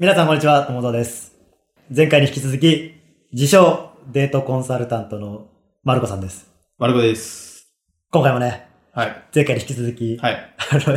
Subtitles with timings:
[0.00, 1.36] 皆さんこんにちは、友蔵です。
[1.94, 2.94] 前回に引き続き、
[3.32, 5.48] 自称デートコンサルタントの
[5.84, 6.50] マルコさんです。
[6.78, 7.68] マルコです。
[8.10, 9.24] 今回もね、はい。
[9.34, 10.54] 前回に引き続き、はい。
[10.72, 10.96] あの、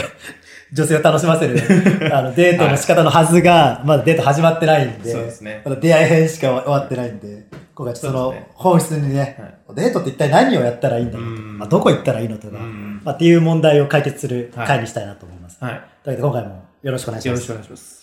[0.71, 1.59] 女性を楽しませる、
[2.15, 9.37] あの、デートの仕方のはずが、まだデート始まってないんで、そうですねまだ出会い編しか終わってないんで、今回ちょっとその本質にね、
[9.75, 15.57] デートって一体何をやったらいいんだろうとか、うんまあ、どこ行ったらいいのとか、うんまあ、っていう問題を解決する回にしたいなと思います。
[15.61, 15.73] はい。
[15.73, 17.35] というわけで今回もよろしくお願いします。
[17.35, 18.02] よろしくお願いします。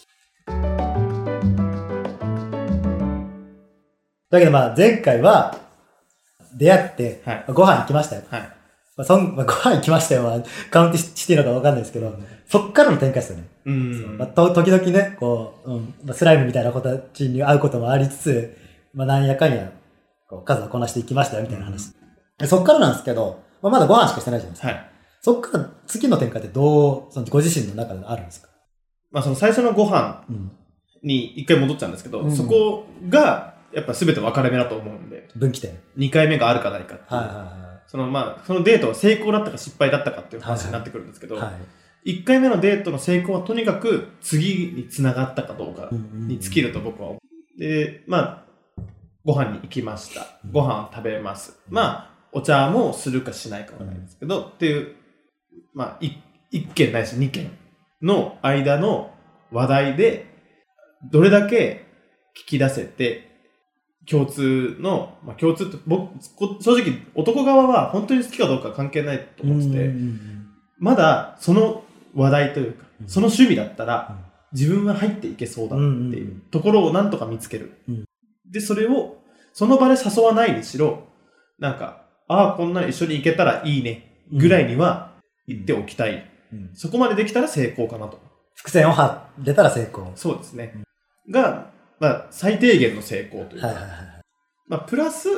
[4.31, 5.57] というわけでまあ前回は
[6.57, 8.23] 出会ってはいご飯行きましたよ。
[8.31, 8.41] はい。
[8.97, 10.41] まあ、そん まあ、ご飯行きましたよは
[10.71, 12.13] カウントしていいのかわかんないですけど、
[12.49, 13.45] そっからの展開ですよね。
[13.65, 14.19] うん。
[14.19, 18.57] まあ、と時々ね、こう、うんまあ、スライムみたいな子たちに会うこともありつつ、
[18.93, 19.71] まあ、なんやかんや、
[20.29, 21.93] こう数をこなしていきましたよみたいな話。
[22.39, 24.69] でそっからなんですけど、まあ、まだご飯しかしてないじゃないですか。
[24.69, 24.91] はい。
[25.23, 28.49] そっから次の展開ってどう、そのご自身の中であるんですか？
[29.11, 30.53] まあ、その最初のご飯うん。
[31.03, 35.79] に一回戻っちゃうんですけど、うんそこが、やっぱ全て分かれ目だと思うんで、分岐点。
[35.97, 37.15] 二回目があるかないかっていう。
[37.15, 41.53] はいはそのまあ、そのデートが成功だったか失敗だったかっていう話になってくるんですけど、いはい。
[41.53, 41.59] は
[42.05, 42.11] い。
[42.13, 47.61] 1回目のデートの成功はとにかく次につながったかどうかに尽きると僕は思う。
[47.61, 48.45] で、ま
[48.79, 48.83] あ、
[49.25, 50.39] ご飯に行きました。
[50.51, 51.59] ご飯を食べます。
[51.69, 54.95] まあ、お茶もするかしないかわからないんですけど、っていう、
[55.75, 56.13] まあ、い
[56.51, 57.51] 一件ないし二件
[58.03, 59.13] の間の
[59.51, 60.27] 話題で、
[61.11, 61.87] どれだけ
[62.37, 63.31] 聞き出せて、
[64.09, 69.91] 共通の、まあ共通って、僕、こ正直男側は本当に好きかどうかは関係ないと思ってて、
[70.79, 71.85] まだその
[72.15, 73.09] 話題というか、うん。
[73.09, 74.17] その趣味だったら、
[74.53, 77.79] 自分は入っていけそうだっていうところをなんとか見つける。
[77.89, 78.05] うん。
[78.51, 79.19] で、それを、
[79.53, 81.05] その場で誘わないにしろ、
[81.59, 85.13] なんか、ああ、こんな一緒に行けたらいいね、ぐらいには
[85.47, 86.30] 言っておきたい。
[86.53, 88.21] うんそこまでできたら成功かなと。
[88.55, 90.13] 伏線を張れたら成功。
[90.15, 90.83] そうですね。
[91.31, 93.93] が、まあ、最低限の成功というか、はいはいはい。
[94.69, 95.29] まあ、プラス、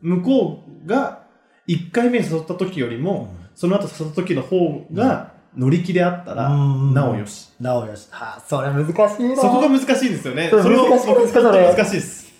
[0.00, 1.24] 向こうが
[1.68, 7.50] 1回目に誘った時よりも、その後誘った時の方が乗り気であったら、うんなおよし。
[7.60, 8.08] なおよし。
[8.10, 8.94] はあ、それ難しい
[9.28, 9.36] な。
[9.36, 10.48] そこが難しいんですよね。
[10.50, 12.32] それを難しい僕です難しいです。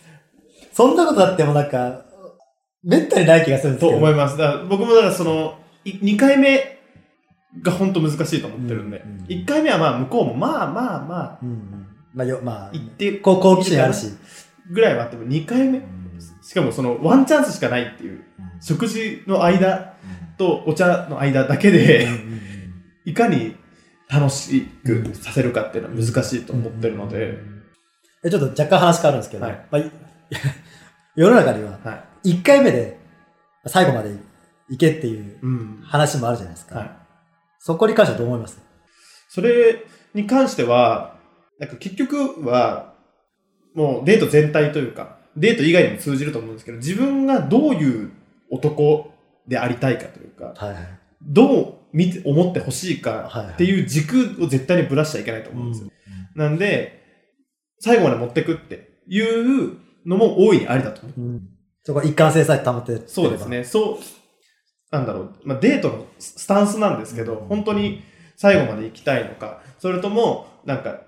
[0.72, 2.04] そんなことあってもなんか、
[2.82, 3.92] めったにない気がするんですけど。
[3.92, 4.36] と思います。
[4.36, 6.79] だ僕もだからその、2回目
[7.62, 11.86] が本当難しいと思ってるんで、うんうん1回目はまあ向こうもまあまあまあ、うんうん。
[12.12, 14.08] まあ、よ、まあ、行ってこう好奇心あるし。
[14.70, 15.82] ぐらいはあっても2回目、
[16.42, 18.24] しかもそのワンチャンスしかないっていう、
[18.60, 19.94] 食事の間
[20.38, 22.08] とお茶の間だけで、
[23.04, 23.56] いかに
[24.08, 27.38] 楽しくさせるかっていうのは難しいと思ってるので、
[28.24, 29.90] えちょっと若干話変わるんですけど、はいまあ、い
[31.16, 32.34] 世の中には、はい。
[32.34, 32.98] 1回目で
[33.66, 34.10] 最後まで
[34.68, 35.80] 行けっていううん。
[35.82, 36.78] 話もあるじゃないですか。
[36.78, 36.90] はい。
[37.62, 38.58] そこに関してはどう思います？
[39.28, 39.84] それ
[40.14, 41.18] に関しては、
[41.58, 42.94] なんか結局は、
[43.74, 48.12] もうデート全体というか、デート以外にも通じると思うんですけど、自分がどういう
[48.50, 49.12] 男
[49.46, 50.98] でありたいかというか、はいはい。
[51.22, 55.90] どう見て、思ってほしいかっていう軸を絶対にぶらしちゃいけないと思うんですよ。
[56.34, 57.04] なんで、
[57.78, 59.76] 最後まで持ってくっていう
[60.06, 61.20] のも大いにありだと思う。
[61.20, 61.48] うん
[61.82, 63.48] そこは一貫性さえ保ってそうです。
[63.48, 63.64] ね。
[63.64, 63.98] そう、
[64.90, 68.02] なんだろう、まあ、デートのスタンスなんですけど、本当に
[68.36, 71.02] 最後まで行きたいのか、それとも、なんか、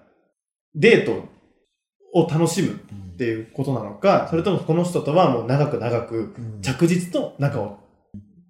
[0.75, 1.29] デート
[2.15, 6.63] を楽しむっていうことなのか、それともこの人とはもう長く長くうん。
[6.63, 7.79] 着実と仲を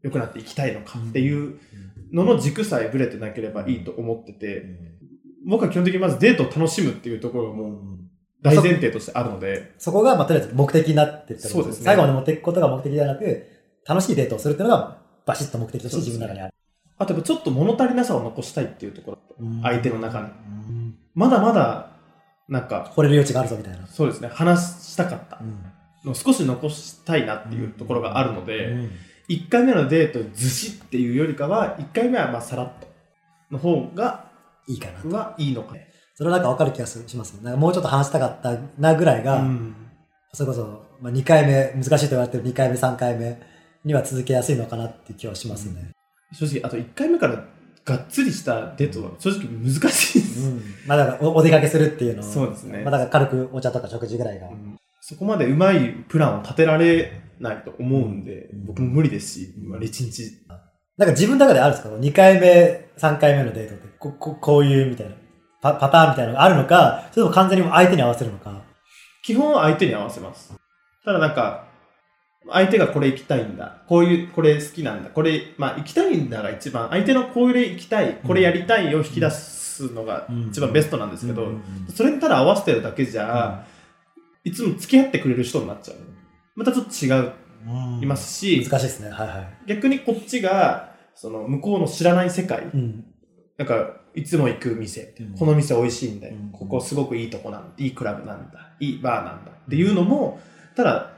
[0.03, 1.59] 良くなっていきたいのかっていう
[2.12, 4.64] のの軸さえぶれてなければいいと思ってて、
[5.47, 7.78] 僕は基本的にまずデートを楽しむっていうところがもう
[8.43, 11.84] 大前提としてあるので、そこが、まあ、とりあえず目的になってるってことそうですね。
[11.84, 13.47] 最後まで持っていくことが目的ではなく、
[13.87, 16.55] 楽しいデートをするっていうのが、バシッと目的として自分の中にある。
[16.99, 19.19] あとちょっと物足りなさを残したいっていうところ、
[19.62, 20.27] 相手の中に。
[20.27, 21.91] うんまだまだ、
[22.49, 23.87] なんか、惚れる余地があるぞみたいな。
[23.87, 25.62] そうですね、話したかったうん
[26.05, 28.91] のを少し残したいなっていうところがあるので、うん
[29.28, 32.87] 1回目のデートずしっていうよりかは、1回目はまあさらっと
[33.50, 34.31] の方が、
[34.69, 35.09] いいかなと。
[35.11, 35.88] はいいのかね。
[36.15, 37.41] それはなんか分かる気がすしますね。
[37.43, 39.75] なんかもうちょっと話したかったなぐらいが、うん
[40.35, 43.38] それこそ、まあ、2回目、難しいと言われてる2回目、3回目
[43.84, 45.90] には続けやすいのかなって気はしますね。
[46.32, 47.44] 正直、あと1回目から
[47.84, 50.40] がっつりしたデートは正直難しいです。
[50.49, 50.62] うん。
[50.87, 54.49] まあだからお、お出かけするっていうのをそうですねまあだから軽くお茶とか食事ぐらいが。
[54.49, 60.46] うんそこまでうまいプランを立てられないと思うんで、うん僕も無理ですし、まあ、1日。
[60.96, 65.17] なんか自分の中であるんですか ?2 回目、3回目のデートって、こここういうみたいな
[65.61, 68.62] パ、パターンみたいなのがあるのか、それとも完全に相手に合わせるのか？
[69.25, 70.55] 基本は相手に合わせます。
[71.05, 71.67] ただなんか、
[72.50, 73.83] 相手がこれ行きたいんだ。
[73.87, 75.11] こういう、これ好きなんだ。
[75.11, 81.49] これ、まあ行きたいんだが一番、相手のこれ行きたい、これやりたいを引き出すすのが一番ベストなんですけど、
[81.94, 83.67] それにただ合わせてるだけじゃ、
[84.44, 85.97] いつも付き合ってくれる人になっちゃう。
[86.55, 87.33] またちょっと違う、
[87.65, 89.11] うんいますし、難しいですね。
[89.11, 89.69] はいはい。
[89.69, 93.05] 逆にこっちが、その向こうの知らない世界、うん。
[93.56, 95.35] なんか、いつも行く店、うん。
[95.38, 96.50] この店美味しいんだよ、うん。
[96.50, 99.53] ここすごくいいとこなんだ、いいクラブなんだ、いいバーなんだ。
[99.53, 100.41] っていうのも、
[100.75, 101.12] ただ、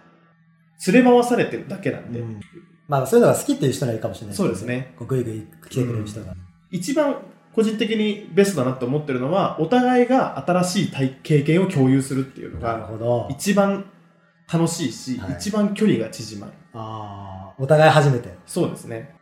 [0.87, 2.41] 連れ回されてるだけなんで、うん
[2.87, 4.63] まあそういうのが好きっていう人にはいいかもしれないそうです。
[4.63, 4.95] ね。
[4.99, 6.35] こうぐいぐい来てくれる人が。
[6.71, 7.17] 一番
[7.55, 13.29] 個人的にベストだなって思ってるのは、お互いが新しい体経験を共有するっていうのが。
[13.31, 13.91] 一番
[14.53, 16.53] 楽しいし、はい一番距離が縮まる。
[16.75, 18.35] ああ、お互い初めて。
[18.45, 19.15] そうですね。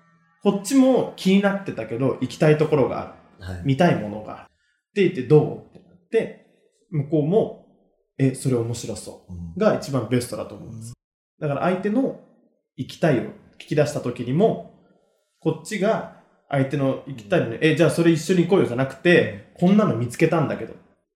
[0.42, 3.52] こっちも気になってたけど、行きたいところがある。
[3.54, 3.62] はい。
[3.64, 4.48] 見たいものがある。
[4.48, 6.46] って言ってどうってなって、
[6.90, 7.66] 向こうも、
[8.18, 9.26] え、それ面白そ
[9.56, 9.60] う。
[9.60, 10.92] が一番ベストだと思うんです。
[11.42, 12.20] だから相手の
[12.76, 13.22] 行きたいを
[13.58, 14.74] 聞き出した時にも、
[15.40, 20.74] こっちが相手の行きたいのに、え、じゃあそれ一緒に行こうよじゃなくて、こんなの見つけたんだけど、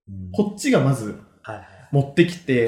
[0.09, 1.63] うんこっちがまずはい
[1.93, 2.67] 持ってきて。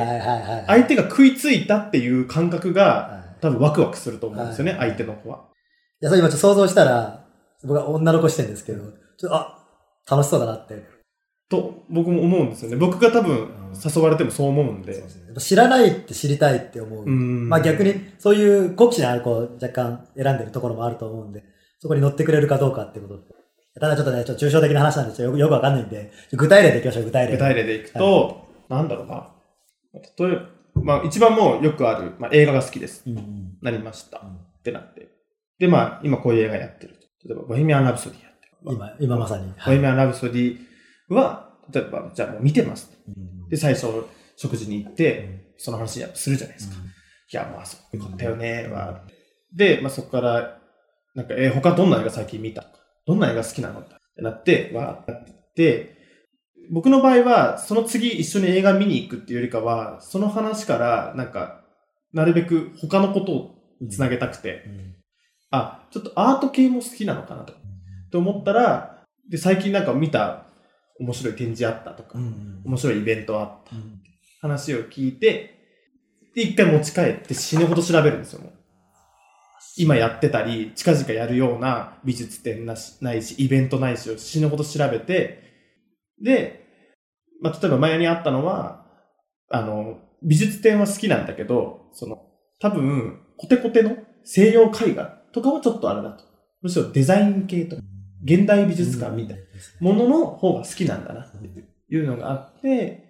[0.68, 5.48] 相手が食いついたっていう感覚が、はい多分ワクワクすると思うんですよね、はい相手の子は。
[6.00, 7.26] いや、それ今ちょっと想像したら、
[7.62, 9.58] 僕は女の子視点ですけど、ちょっと、あ、
[10.08, 10.97] 楽しそうだなって。
[11.48, 12.76] と、僕も思うんですよね。
[12.76, 14.94] 僕が多分誘われてもそう思うんで。
[14.94, 17.04] そうですねやっぱ知らないって知りたいって思う。
[17.04, 21.44] うんまあ逆に、そういう好奇心ある子を若干選んでるところもあると思うんで、
[21.80, 23.22] そこに乗ってくれるかどうかっていうこと。
[23.80, 25.36] ただちょっとね、ちょっと抽象的な話なんですよ。
[25.36, 27.32] よくわかんないんで、具体例でいきましょう、具体例。
[27.32, 29.28] 具体例でいくと、なんだろうな。
[29.94, 30.48] 例えば、
[30.82, 33.04] まあ一番もうよくある、まあ映画が好きです。
[33.06, 34.20] うんうんなりました。
[34.22, 35.08] うんってなって。
[35.58, 36.94] で、まあ今こういう映画やってる。
[37.24, 38.52] 例えば、ボヘミアン・ラブソディやってる。
[38.72, 39.52] 今、今まさに。
[39.52, 40.67] ボヘミアン・ラブソディ
[41.14, 42.90] は、例えば、じゃあもう見てます。
[43.08, 43.48] うん。
[43.48, 43.86] で、最初、
[44.36, 45.40] 食事に行っうて、ん。
[45.56, 46.76] その話やするじゃないですか。
[46.76, 46.86] うん。
[46.86, 46.90] い
[47.32, 49.02] や、まあ、そうよかったよね、は。
[49.54, 50.60] で、まあそこから、
[51.14, 52.66] なんか、えー他どんな映画最近見た？
[53.06, 53.80] どんな映画好きなの？
[53.80, 55.24] ってなって、わーってなっ
[55.54, 55.96] て、
[56.70, 61.64] 僕の場合は、その次一緒に映画見に行くっていうよりかは、その話から、なんか、
[62.12, 63.54] なるべく他のことを
[63.90, 64.94] つなげたくて、うん。
[65.50, 67.54] あ、ちょっとアート系も好きなのかなと。
[68.10, 70.44] と思ったら、で、最近なんか見た
[71.00, 73.76] 面白い展示あったとか、うん面白いイベントあった。
[73.76, 74.00] うん
[74.40, 75.58] 話を聞いて、
[76.34, 78.40] で、一回持ち帰って死ぬほど調べるんですよ。
[79.76, 85.42] 今やってたり、近々やるような美術展なしないし、イベントないしを死ぬほど調べて、
[86.22, 86.64] で、
[87.40, 88.86] まあ、例えば前にあったのは、
[89.50, 92.26] あの、美術展は好きなんだけど、その、
[92.60, 96.24] 多分、コテコテの西洋絵画とかはちょっとあれだと。
[96.60, 97.82] むしろデザイン系とか、
[98.24, 99.42] 現代美術館みたいな
[99.80, 102.06] ものの方が好きなんだなっていう。
[102.06, 103.04] のがあって、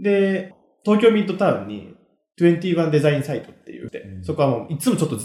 [0.00, 0.54] で、
[0.84, 1.94] 東京ミッドタウンに
[2.38, 3.90] 21デザインサイトっていう。
[3.90, 4.24] て、うん。
[4.24, 5.18] そこはもういつもちょっと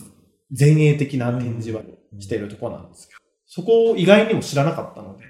[0.57, 1.81] 前衛的な展示は
[2.19, 5.25] しているところなんですけど、そこを意外にも知らなかったので、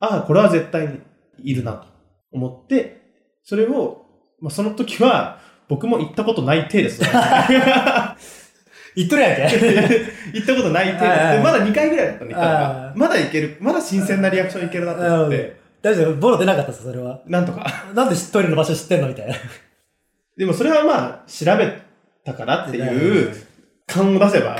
[0.00, 1.00] ああ、これは絶対に
[1.42, 1.86] いるなと
[2.32, 3.00] 思って、
[3.42, 4.06] それを、
[4.40, 7.02] まあ、その時は僕も行ったことない体です。
[8.96, 9.56] 言っとるやんけ。
[10.32, 12.92] 行ったことない程度はいはいで、まだ2回ぐらいだったの、行ったのあが。
[12.96, 17.20] まだいける、まだ新鮮なリアクションいけるなと思って、大丈夫ボロ出なかったです、それは。
[17.26, 17.66] なんとか。
[17.94, 19.34] なんでトイレの場所知ってんのみたいな。
[20.36, 21.80] でもそれはまあ、調べ
[22.24, 23.34] たからっていう
[23.86, 24.58] 感を出せば、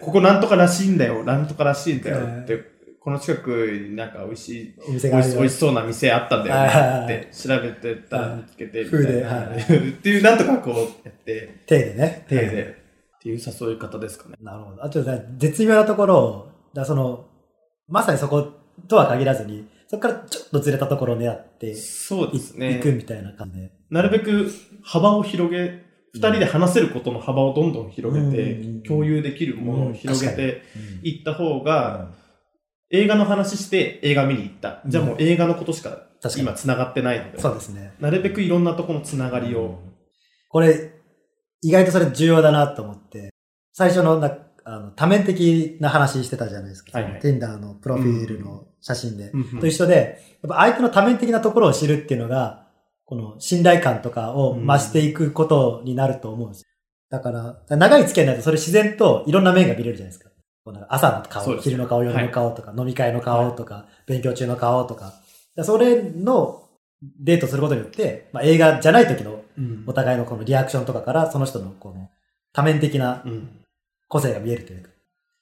[0.00, 7.20] ここなんとからしいんだよ、なんとからしいんだよはいって、この近くになんか美味しい、お店美味しが美味しそうな店あったんだよね。
[7.20, 9.28] って調べてたら見つけて、みたいな。
[9.28, 9.58] はい。
[9.88, 10.74] っていう、なんとかこう
[11.08, 12.26] やって、手でね。
[12.28, 12.76] 手で、
[13.18, 14.36] っていう誘い方ですかね。
[14.42, 14.84] なるほど。
[14.84, 17.26] あとね、絶妙なところを、だその、
[17.88, 18.52] まさにそこ
[18.88, 22.82] とは限らずに、そこからちょっとずれたところを狙って、そうですいね行。
[22.82, 23.70] くみたいな感じで。
[23.90, 24.50] なるべく
[24.82, 28.82] 幅を広げ、二人で話せることの幅をどんどん広げて、うん。
[28.82, 30.62] 共有できるものを広げて
[31.02, 31.08] うん。
[31.08, 32.10] いった方が、
[32.90, 34.82] 映画の話して映画見に行った。
[34.86, 37.92] じゃあもう映画のことしか今繋がってないので、そうですね。
[38.00, 39.78] なるべくいろんなところの繋がりを、
[40.48, 40.92] これ、
[41.60, 43.30] 意外とそれ重要だなと思って、
[43.72, 46.98] 最初のなあの多面的な話してたじゃないですか。
[46.98, 49.30] はいはい Tinder のプロフィールの写真で。
[49.30, 52.66] うんうんと一緒で、やっぱ相手の多面的なところを知るっていうのが、
[53.04, 56.64] この信頼感とかを増していくことになると思うんです。
[57.10, 60.30] だから、長い付き合いになるとそれ自然といろんな面が見れるじゃないですか。
[60.88, 65.14] 朝の顔、昼の顔、夜の顔とか、飲み会の顔とか、勉強中の顔とか。
[65.62, 66.62] それの
[67.02, 72.10] デートすることによって、まあ、映画じゃない時のうんお互いのこのリアクションとかから、その人のこの
[72.52, 73.48] 多面的なうん
[74.08, 74.88] 個性が見えるというか、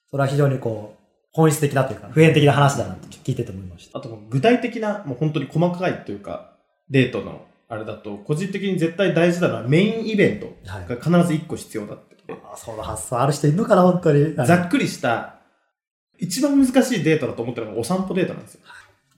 [0.09, 3.99] それは非常にこう、本質的なというか、普遍的な話だなって聞いてて思いました。
[3.99, 6.57] あと具体的な、もう本当に細かいというか、
[6.89, 10.87] デートのあれだと、個人的に絶対大事なのはメインイベントはい。
[10.87, 12.16] が必ず1個必要だって。
[12.29, 14.35] あその発想ある人いるのかな、本当に。
[14.35, 15.35] はいざっくりした、
[16.17, 18.61] 一番難しいデートだと思ってるのがお散歩デートなんですよ。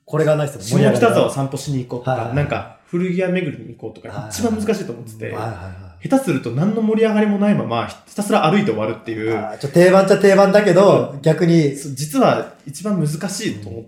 [0.05, 9.27] これがないです下北沢を散歩しに行こうとか、はいはいなんか古着屋巡りに行こうとか、一番難しいと思ってて、下手すると何の盛り上がりもないまま、ひたすら歩いて終わるっていい。
[9.29, 13.85] う、ちょ定番っちゃ定番だけど、逆に、実は一番難しいと思う。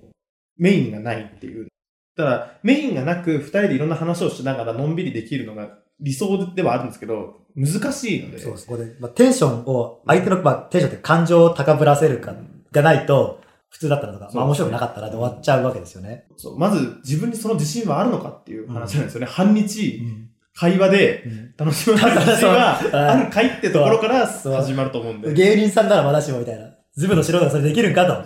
[0.58, 1.70] メインがないっていう。
[2.16, 8.40] ただ、メインがなく、二人でいろんな話をしながらのんびりできるのが理想ではあるんですけど、難しいので。
[8.40, 12.36] そうそこで、まあ、テンションを、相手の、まあ、テンションって感情を高ぶらせるか、
[12.72, 13.42] がないと、
[13.72, 16.26] 普通だったらとか、まあ面白くなかったらで終わっちゃうわけですよね。
[16.36, 19.28] そうまず自分にその自信はあるのかっていう話なんですよね。
[19.28, 20.30] 半日ん。
[20.54, 21.24] 会話で
[21.58, 25.34] 楽しむ自信はあるかいってところから始まると思うんで。
[25.34, 26.66] 芸人さんならまだしもみたいな。
[26.96, 28.26] ズブの素人がそれできるんかと。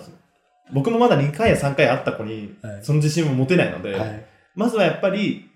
[0.74, 4.26] 僕もまだ2回や3回会った子にはい、その自信も持てないので、はい。
[4.56, 5.48] まずはやっぱり、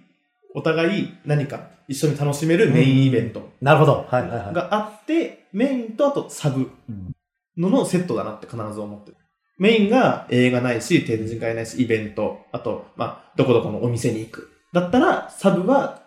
[0.54, 4.06] お互い何か一緒に楽しめるメインイベントなるほど。
[4.08, 4.54] はいはいはい。
[4.54, 7.12] があって、メインとあとサブうん
[7.58, 9.16] ののセットだなって必ず思ってる。
[9.58, 14.50] メインが映画ないし、展示会ないし、イベント、あと、まあ、どこどこのお店に行く。
[14.72, 16.00] だったら、サブは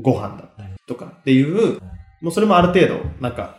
[0.00, 1.80] ご飯だったりとかっていう、
[2.22, 3.58] もうそれもある程度、なんか、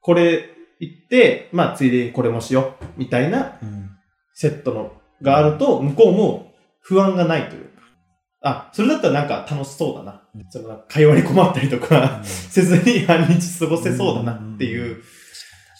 [0.00, 0.44] これ
[0.78, 3.90] 行って、まあ、ついでにこれもしよう、みたいなうん
[4.34, 4.92] セットの
[5.22, 7.75] があると、向こうも不安がないというか。
[8.42, 10.22] あ、それだったらなんか楽しそうだな。
[10.50, 15.02] その会話に困ったりとか、せずに半日過ごせそうだなっていう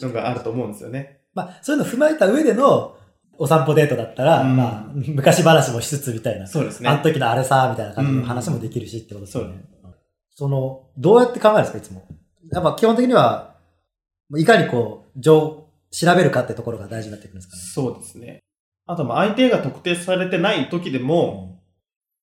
[0.00, 1.20] のがあると思うんですよね。
[1.34, 2.96] まあ、そういうの踏まえた上での
[3.38, 6.46] お散歩デートだったら、うんまあ、昔話もしつつみたいな。
[6.46, 6.88] そうですね。
[6.88, 9.62] あの時のあれさ、みたいな感じの話もできるしってことですよね。
[10.34, 12.02] その、どうやって考えるんですか、いつも。
[12.52, 13.56] やっぱ基本的には、
[14.36, 17.62] いかにこう、情、調べるかってところが大事になってくるんですかね。
[17.62, 18.40] そうですね。
[18.86, 21.55] あと、まあ、相手が特定されてない時でも、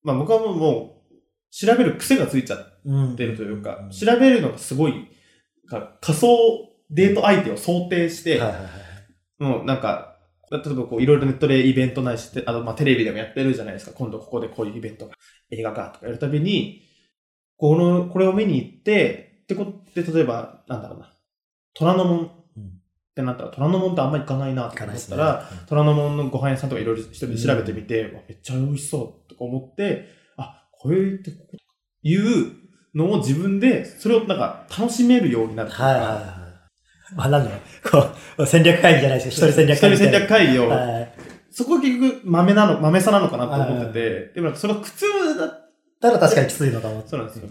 [0.04, 1.14] まあ、僕はもうもう、
[1.52, 5.08] 調べる癖がついちゃっうんてるというか、調べるのがすごい、
[5.68, 6.28] か仮想
[6.90, 8.42] デート相手を想定して。
[9.40, 10.18] もうなんか、
[10.52, 13.94] 例えばこういろいろネットでイベントないし、あとまあテレビでもやってるじゃないですか。
[13.94, 15.14] 今度ここでこういうイベントが、
[15.50, 16.84] 映画がとかやるたびに、
[17.58, 21.14] この、これを見に行って、ってことで、例えば、なんだろうな、
[21.74, 22.43] 虎ノ門うん
[23.14, 25.16] ってなったら、虎ノ門ってあんま行かないなとか行かないですね。
[25.16, 31.58] 思ったら、虎ノ門のご飯屋さんとかいろいろ一人で調べてみて、わめっちゃ美味しそうとか思って、あ、これってこう
[32.02, 32.52] いう
[32.96, 36.16] のを自分で、それをなんか楽しめるようになるというか、はいはいはい。
[37.16, 41.14] まあ、なんだろう、こう、戦略会議じゃないですけど、一人戦略会議一人戦略会議を、はい。
[41.52, 45.06] そこが結局豆なの、豆さなのかなと思ってて、でもそれが苦痛
[45.38, 45.60] だ、
[46.02, 47.04] ただ確かにきついのかも。
[47.06, 47.50] そうなんですよ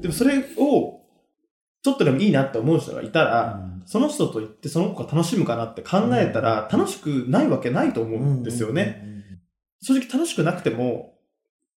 [0.00, 1.02] でもそれを、
[1.82, 9.02] ちょっとでもいいなって思う人がいたら、その人と行ってその子が楽しむかなって考えたら、楽しくないわけないと思うんですよね。
[9.80, 11.14] 正直楽しくなくても、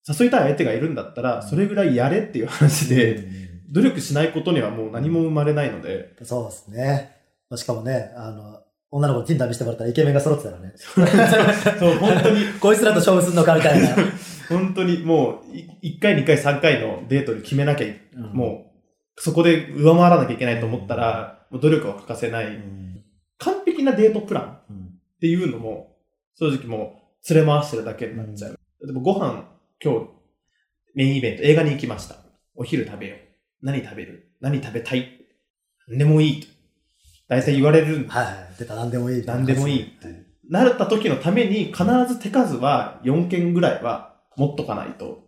[0.07, 3.27] 誘いたい相手がいるんだったら、それぐらいやれっていう話で、
[3.71, 7.15] 努力しないことにはもう何も生まれないので、そうですね。
[7.49, 8.61] まあしかもね、あの、
[8.91, 10.73] 女の子に Tinder 見せてもらったらイケメンが揃ってたらね。
[11.79, 13.89] そう、本当に、 こいつらと勝負するのかみたいな。
[14.49, 17.99] 本当にもう、い1回、2回、3回のデートで決めなきゃい
[18.33, 18.71] も
[19.17, 22.47] う、そこで上回らなきゃいけないと思ったら、努力は欠かせない。
[22.47, 23.03] うん、
[23.37, 25.97] 完璧なデートプランうんっていうのも、
[26.35, 28.59] 正直もう、連れ回してるだけになっちゃう。
[28.85, 29.43] でもご飯、
[29.83, 30.07] 今日、
[30.95, 32.15] メインイベント、映画に行きました。
[32.55, 33.19] お昼食べよう。
[33.61, 34.31] 何食べる？
[34.39, 35.25] 何食べたい？
[35.87, 36.47] 何でもいいと。
[37.27, 38.35] 大体言われるんではいはい。
[38.57, 39.25] 出た、何でもいい。
[39.25, 45.25] 何でもいいはいなった時のために、必ず手数は4件ぐらいは持っとかないと。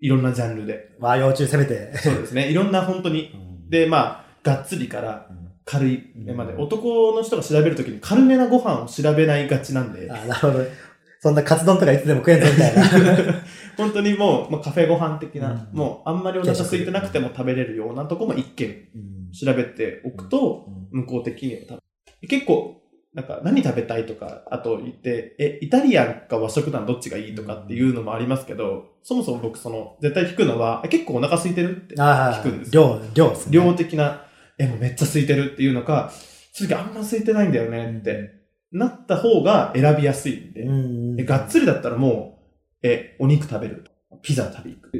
[0.00, 0.96] いろんなジャンルで。
[0.98, 1.96] まあ、幼虫攻めて。
[1.98, 2.50] そうですね。
[2.50, 3.32] いろんな本当に。
[3.68, 6.54] で、まあ、がっつりからうん軽いめまで。
[6.54, 10.10] 男の人が調べるときに軽めなご飯を調べないがちなんで。
[10.10, 10.64] あなるほど。
[11.20, 12.84] そんなカツ丼とかいつでも食えんぞみたいな。
[13.78, 21.80] 本当にもう、まあ、カフェご飯的な、うんもうあんまりお腹空いてなくても食べれるようなとこも一軒うん調べておくと、向こう的には
[22.28, 22.80] 結構、
[23.14, 33.52] なんか何食べたいとか、あと言って、え、イタリアンか和食ならどっちがいいとかっていうのもありますけど、そもそも僕その、絶対聞くのは、え結構お腹空いてるって、あ聞くんです量、量ですね。
[33.52, 34.23] 量的な、
[34.58, 36.12] え、もうめっちゃ空いてるっていうのか、
[36.52, 38.30] 正直あんま空いてないんだよねって、
[38.72, 42.38] なった方が選びやすいんで、うんで、がっつりだったらも
[42.82, 43.84] う、え、お肉食べる。
[44.22, 44.90] ピザ食べ行く。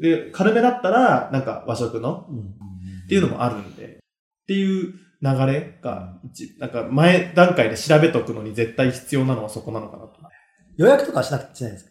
[0.00, 2.38] で、軽めだったら、なんか和食のうん
[3.04, 10.14] っていうのもあるんで、っていう流れが、一なんか前段階で調べとくのに絶対必要なのはそこなのかなと。
[10.76, 11.90] 予約とかはしなくてしないですか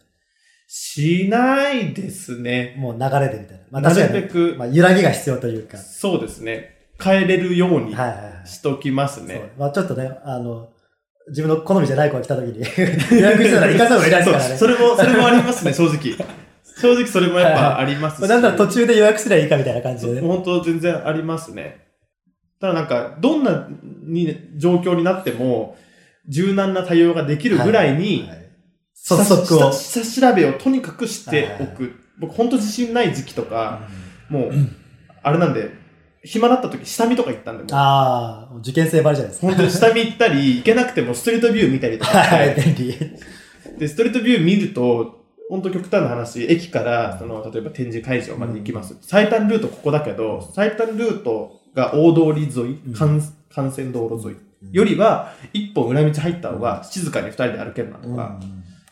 [0.67, 2.75] しないですね。
[2.77, 3.63] もう流れでみたいな。
[3.71, 5.77] まあなるべく、まあ揺らぎが必要というか。
[5.77, 6.82] そうですね。
[7.03, 8.47] 変えれるようにはいはいはい。
[8.47, 9.53] しときますそうね。
[9.57, 10.69] まあちょっとね、あの、
[11.29, 12.59] 自分の好みじゃない子が来た時に
[13.19, 14.43] 予約してたら行かざるを得ないからね。
[14.43, 16.15] そうそれも、それもありますね、 正直。
[16.81, 18.27] 正直それもやっぱありますし。
[18.27, 20.21] なんだら途中で予約すればいいかみたいな感じでね。
[20.21, 21.81] 本当全然ありますね。
[22.59, 23.67] ただなんか、どんな
[24.03, 25.77] に状況になっても、
[26.27, 28.43] 柔軟な対応ができるぐらいに、はい
[28.95, 29.71] 早速を。
[29.73, 31.93] 下下調べをとにかくしておく。
[32.19, 33.81] 僕本当自信ない時期とか、
[34.29, 34.51] もう、
[35.21, 35.71] あれなんで、
[36.25, 39.47] 暇だった時、下見とか行ったんで、もああ、受験生ばりじゃないですか。
[39.47, 42.17] 本当に下見行ったり、行けなくてもストリートビュー見たりとか。
[42.17, 42.97] はい、便利。
[43.77, 48.95] で、ストリートビュー見ると、本当極端な話、駅から、その、例えば展示会場まで行きます。
[49.01, 53.03] 最短ルートここだけど、最短ルートが大通り沿い、幹
[53.55, 58.39] 幹線道路沿いよりは、一本裏道入った方が静かに二人で歩けるなとか、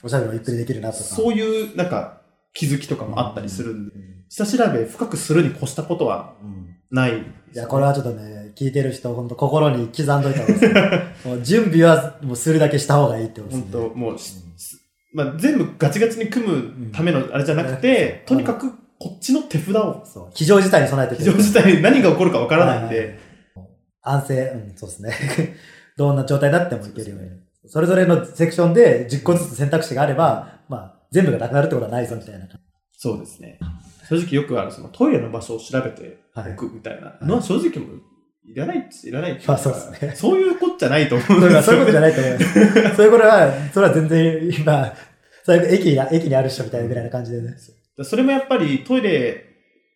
[0.04, 1.04] おしゃべりもゆっくりできるなとか。
[1.04, 2.20] そういう、なんか、
[2.54, 3.96] 気づきとかもあったりするんで、
[4.28, 6.61] 下調べ深くするに越したことはうん
[6.92, 7.18] ない。
[7.20, 11.02] いや、これはちょっとね、聞いてる人、本当心に刻んどいた方がいいですね。
[11.26, 13.72] もう準備はもうするだけした方がいいってことですね。
[13.72, 14.36] 本当もうし、
[15.14, 20.30] まあ、全部ガチガチに組むためのあれじゃなくて、うんとにかくこっちの手札を、そう。
[20.36, 23.18] 非常事態に備えてて非常事態に何が起こるかわからないんはで、
[24.04, 25.56] 安静、うん、そうですね。
[25.98, 27.30] どんな状態になってもいけるように。
[27.68, 32.48] それぞれのセクションで10個ずつ選択肢があれば、まあ、全部がなくなるってことはないぞみたいな。
[32.96, 33.60] そうですね。
[34.10, 37.18] 正直よくある、そのトイレの場所を調べておくみたいな。
[37.22, 38.02] のは正直もう
[38.44, 40.14] いらないっいらないっまあそうですね。
[40.16, 41.64] そういうことじゃないと思そうんですよ、ね。
[41.64, 42.96] そういうことじゃないと思います。
[42.96, 44.94] そういうことは、それは全然、今、
[45.44, 47.56] それ駅に駅にある人みたいなぐらいな感じでね。
[48.04, 49.46] それもやっぱりトイレ、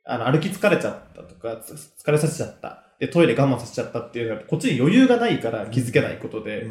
[0.06, 2.84] あの、歩き疲れちゃったとか、つ疲れさせちゃった。
[3.00, 6.68] で、トイレ我慢させちゃったっていうのは、こっちに余裕がないから気づけないことで、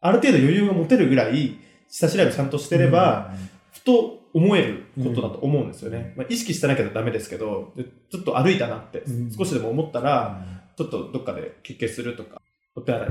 [0.00, 1.56] ある程度余裕が持てるぐらい、
[1.88, 3.30] 下調べちゃんとしてれば、、
[3.72, 6.12] ふと思えることだと思うんですよね。
[6.16, 10.44] まあ、意識してなきゃダメですけど、でちょっと歩いたなってうん、少しでも思ったうんら、
[10.76, 12.42] ちょっとどっかで休憩するとか、
[12.74, 13.10] お手洗い、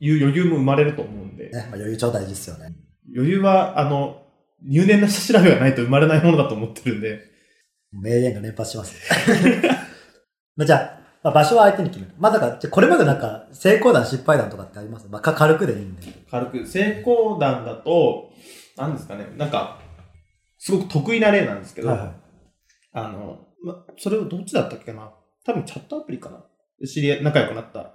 [0.00, 2.76] いう余裕も生まれると思うんで、ね、まあ、余裕超大事ですよね。
[3.14, 4.22] 余裕は、あの、
[4.62, 7.20] 入念な下調べがないと生まれないものだと思ってるんで、
[7.92, 8.94] 名言が連発します。
[10.56, 12.12] まあじゃあ、まあ、場所は相手に決める。
[12.18, 15.08] まあだから、じゃあこれまでなんか、成功談、失敗談とかってあります？
[15.10, 16.02] まあ、か軽くでいいんで。
[16.30, 18.30] 軽く、成功談だと、
[18.76, 19.80] なんですかね、なんか、
[20.58, 22.10] すごく得意な例なんですけど、はいはい。
[22.92, 25.10] あの、ま、それをどっちだったっけな？
[25.44, 26.44] 多分チャットアプリかな？
[26.86, 27.94] 知り合い、仲良くなった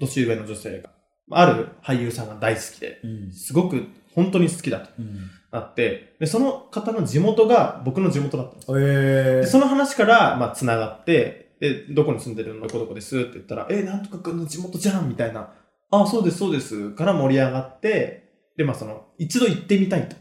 [0.00, 0.90] 年上の女性が、
[1.30, 3.32] ある俳優さんが大好きで、うん。
[3.32, 5.30] すごく本当に好きだとうん。
[5.50, 8.72] なって、で、その方の地元が僕の地元だったんです。
[8.76, 12.66] えで、その話から、まあ、繋がって、で、どこに住んでるの？
[12.66, 13.18] どこどこです？
[13.18, 15.52] って言ったら、え、なんとかくんの地元じゃんみたいな、
[15.90, 20.16] あそうです、そうです、から盛り上がって、で、まあ、その、一度行ってみたいと。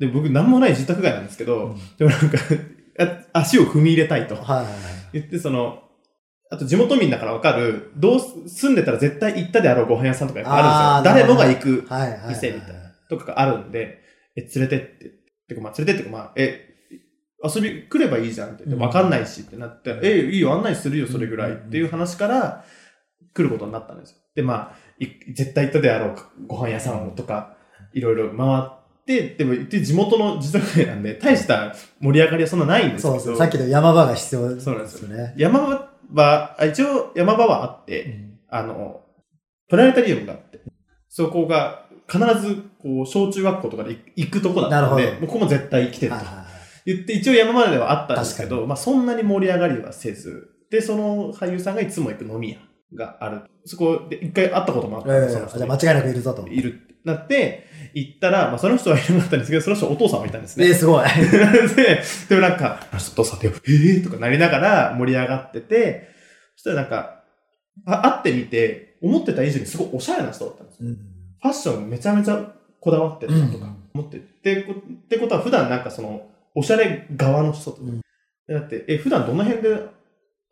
[0.00, 1.96] うんで、僕、なんもない住宅街なんですけど、うん。
[1.96, 2.38] でもなんか
[2.98, 4.36] あ、足を踏み入れたいと。
[5.12, 5.82] 言って、その、
[6.50, 11.24] あと地元民だからわかる、どうす、住んでたら絶対行ったであろうご飯屋さんとかあるんですよ。
[11.24, 11.86] 誰もがな行く。
[12.28, 14.00] 店みたいなとかがあるんで、
[14.36, 15.10] え、連れてって、
[15.48, 16.68] てかまあ連れてってかまあ、え、
[17.42, 18.64] 遊び来ればいいじゃんって。
[18.64, 18.80] 言って、うん。
[18.80, 21.52] わかんないしってなって、え、いいよ、案内するよ、それぐらい。
[21.52, 22.64] っていう話から
[23.34, 24.16] 来ることになったんですよ。
[24.34, 27.56] で、まあ、い絶対行ったであろうご飯屋さんをとか、
[27.92, 28.77] いろいろ回って、
[29.08, 33.36] でも、で地元の自宅街なんで、大した盛り上がりはそんなないんですけど、そう。
[33.36, 35.34] さっきの山場が必要ですそうなんですよね。
[35.36, 39.02] 山場は、あ一応山場はあって、うんあの、
[39.68, 40.60] プラネタリウムがあって、
[41.08, 46.18] そこが必ず、こう、小中学校とかで行くとこだったので、もうここも絶対来てると
[46.86, 52.58] 言って、一応山までではあったんですけど、まあそんなに盛り上がりはせず、で、その俳優さんがいつも行く飲み屋
[52.94, 53.42] がある。
[53.64, 56.48] そこで一回会ったこともあったんですえじゃあ間違いなくいるぞと。
[56.48, 60.66] いるってなって、行ったら、まあその人はいなかったんですけど、その人お父さんもいたんですね。
[60.66, 61.04] ええ、すごい。
[61.76, 66.08] で、でもなんか、あ、ちょっとさてよ、えーとかなりながら盛り上がってて、
[66.56, 67.22] そしたらなんか、
[67.86, 70.88] あ会ってみて、思ってた以上にすごいおしゃれな人だったんですよ。
[70.88, 70.98] うん
[71.40, 78.00] ファッションめちゃめちゃこだわってるなとか思って、ってこってことは普段なんかその、おしゃれ側の人とか、うん
[78.48, 79.78] でだって、え、普段どの辺で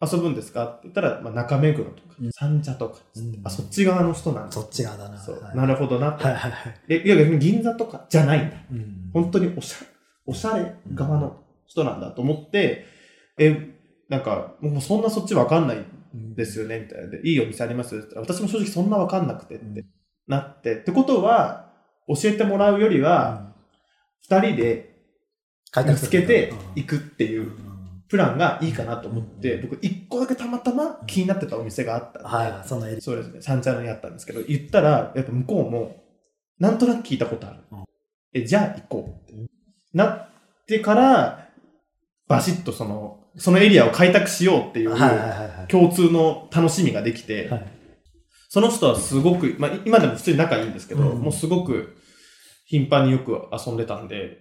[0.00, 0.66] 遊ぶんですか？
[0.66, 4.52] って言ったら、まあ、中目黒とか、うん三茶とか、うんあ、そっち側の人なんだ。
[4.52, 5.18] そっち側だな。
[5.18, 6.12] そう、はいなるほどな。
[6.12, 6.74] はいはいはい。
[6.88, 8.56] えいや、逆に銀座とかじゃないんだ。
[8.70, 9.76] うん本当におしゃ
[10.26, 12.84] おしゃれ側の人なんだと思って、
[13.38, 13.74] え、
[14.08, 15.78] なんか、もうそんなそっちわかんない
[16.14, 17.08] うんですよね、みたいな。
[17.08, 17.96] で、いいお店あります？
[17.96, 19.84] って言ったら私も正直そんなわかんなくてっうんて
[20.28, 20.74] なって。
[20.74, 21.72] ってことは、
[22.08, 23.54] 教えてもらうよりは、
[24.22, 24.96] 二人で
[25.86, 27.65] 見つけてうん行くっていううん
[28.08, 36.04] プランがいいかなと思って、うん僕一個だけたまたま気になってたお店があったんで、はいはい、そのエリそうですね、三茶にあったんですけど、言ったら、やっぱ向こうも、
[36.58, 37.60] なんとなく聞いたことある。
[37.72, 37.84] うん
[38.32, 39.46] え、じゃあ行こうってうん。
[39.94, 40.28] なっ
[40.66, 41.48] てから、
[42.28, 44.94] バシッとその、そのエリアを開拓しようっていう。
[45.68, 47.76] 共通の楽しみができて、はい
[48.48, 51.96] その人はすごく、まあ、い今でも普通に仲いいんですけど、うんもうすごく
[52.64, 54.38] 頻繁によく遊んでたんで、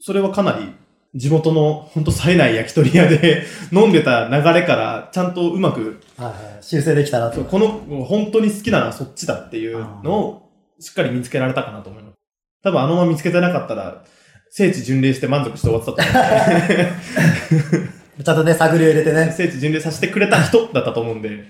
[0.00, 0.74] それはかなり
[1.14, 6.36] 地元の本当冴えない焼き鳥屋で 飲んでた流れからちゃんとうまく、はいはい。
[6.62, 7.42] 修正できたなと。
[7.44, 7.68] この
[8.04, 12.14] 本当に好きなのはそっちだっていうのをしっかり見つけられたかなと思います。
[12.62, 14.04] 多分あのまま見つけてなかったら、
[14.50, 17.90] 聖地巡礼して満足して終わってたと思
[18.24, 19.14] ちゃんとね、探りを入れてう。
[19.14, 21.44] ね、聖地巡礼させてくれた人だったと思うんで、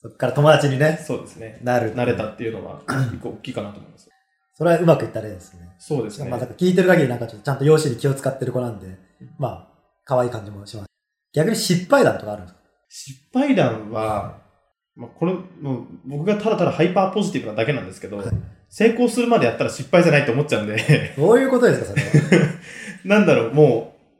[0.00, 1.58] そっから友達にね、そうですね。
[1.62, 1.94] なる。
[1.94, 2.80] 慣れたっていうのは、
[3.12, 4.08] 一個大きいかなと思います。
[4.54, 5.67] それはうまくいったらいいですね。
[5.78, 6.40] そうですねまあ、。
[6.40, 8.98] なんか聞いてる限りなんかちょっとちゃんと容姿に気を使ってる子なんで、
[9.38, 9.68] まあ、
[10.04, 10.88] 可愛い感じもします。
[11.34, 12.60] 逆に失敗談とかあるんですか？
[12.88, 14.38] 失敗談は、
[14.96, 18.26] まあ、これ、もう僕がただただハイパーポジティブなだけなんですけど、はい
[18.70, 22.48] 成功するまでやったら失敗じゃないと思っちゃうんで、どういうことですか、それは。
[23.06, 24.18] なんだろう、もう、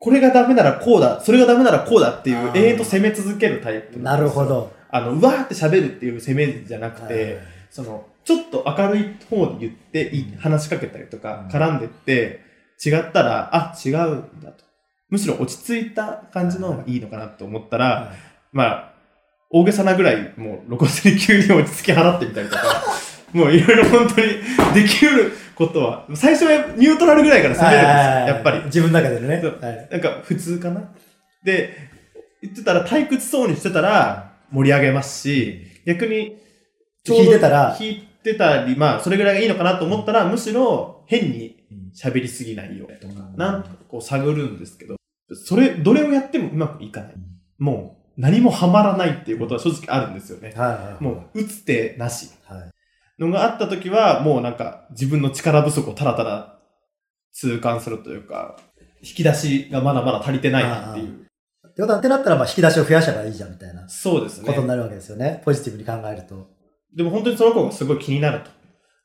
[0.00, 4.44] これがダメならこうだ、それがダメならこうだっていう永遠と攻め続けるタイプなんるほ。
[4.46, 4.72] ど。
[4.90, 7.36] あの、うわーって喋るっていう攻めじゃなくて、はい
[7.70, 12.40] その、ちょっと明るい方に言ってい、うん話しかけたりとか、うん絡んでって、
[12.84, 14.64] 違ったら、あ、違うんだと。
[15.10, 18.18] むしろ落ち着いた感じの方がいいのかなと思ったら、はい
[18.52, 18.94] まあ、
[19.50, 22.62] 大げさなぐらい、もう露骨に急に落ち着き払ってみたりとか、
[23.32, 24.26] もういろいろ本当に
[24.74, 28.64] できることは、最初はニュートラルぐらいから攻めるんですよ、やっぱり。
[28.64, 29.36] 自分の中でのね。
[29.36, 30.92] はいなんか普通かな
[31.44, 31.76] で、
[32.42, 36.36] 言ってたら退屈そうにしてたら盛り上げますし、逆に
[37.06, 44.96] 弾いてたら弾いてたり、まあそれぐらいがいいのかなと思ったら、むしろ変に喋りすぎないよとか、うんなんとかこう探るんですけど、
[45.32, 47.14] それ、どれをやってもうまくいかない。
[47.58, 50.54] もう何もハマらないっていうことは正直あるんですよね。
[51.00, 52.30] もう打つ手なし。
[52.44, 52.70] はい。
[53.22, 56.58] のがあった時は、もうなんか自分の力不足をただただ
[57.32, 58.56] 痛感するというか、
[59.02, 61.24] 引き出しがまだまだ足りてないなっていう。
[61.68, 64.62] ってことは、ってなったら、まあ、引き出しを増やせばいいじゃん、みたいなそうですねこと。
[64.62, 65.42] になるわけですよね。
[65.44, 66.53] ポジティブに考えると。
[66.96, 68.50] でも本当にその子がすごい気になると。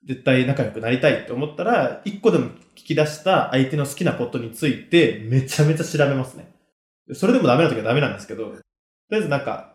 [0.07, 6.51] 絶対仲良くなりたいって思ったら、一個でも聞き出した相手の好きなことについてめちゃめちゃ調べますね。
[7.13, 8.59] それでもダメな時はダメなんですけど、とり
[9.13, 9.73] あえずなんか、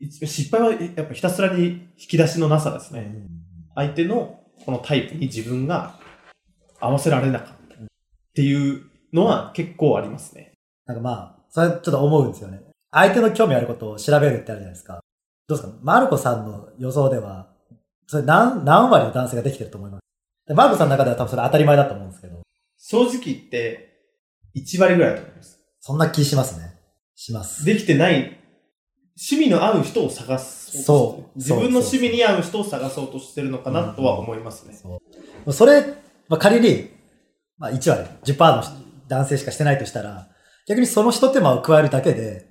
[0.00, 3.26] 失敗はやっぱひたすらに引き出しのなさですね。
[3.74, 5.98] 相手のこのタイプに自分が
[6.78, 7.86] 合わせられなかったっ
[8.34, 10.52] ていうのは結構ありますね。
[10.86, 12.60] なんかまあ、それちょっと思うんですよね。
[12.90, 15.00] 相手の興味あることを調べるってあるじゃないですか。
[15.48, 15.74] どうですか？
[15.82, 17.48] マルコさんの予想では、
[18.06, 20.00] それ何、何割の男性ができてると思います？
[20.48, 22.42] でマルコさんの中では多分それ当たり前だと思うんですけど、
[22.76, 24.00] 正直言って
[24.56, 25.60] 1割ぐらいだと思います。
[25.80, 26.74] そんな気しますね。
[27.14, 27.64] します。
[27.64, 28.38] できてない、
[29.16, 34.74] 趣味の合う人を探そうとしてるそう自分の趣味に合う人を探そうとしてるのかなとは思いますね。
[34.74, 35.00] そ
[35.46, 35.52] う。
[35.52, 35.82] それ、
[36.28, 36.90] まあ、仮に、
[37.56, 38.62] まあ、1割、10%の
[39.08, 40.28] 男性しかしてないとしたら、
[40.68, 42.45] 逆にその一手間を加えるだけで、